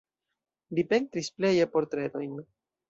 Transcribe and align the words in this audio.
Li 0.79 0.85
pentris 0.95 1.31
pleje 1.39 1.71
portretojn. 1.77 2.37